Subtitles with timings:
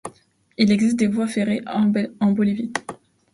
[0.57, 2.73] Il existe de voies ferrées en Bolivie.